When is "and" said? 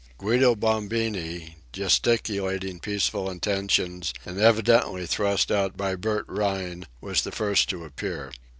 4.25-4.39